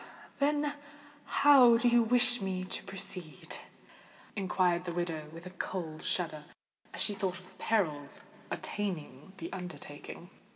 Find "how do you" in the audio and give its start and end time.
1.25-2.01